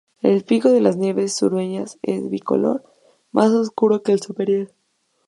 [0.23, 2.83] El pico de las aves sureñas es bicolor,
[3.31, 4.73] más oscuro el superior.